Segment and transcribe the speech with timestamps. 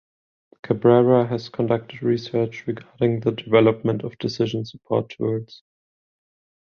[0.63, 5.61] Cabrera has conducted research regarding the development of decision support tools.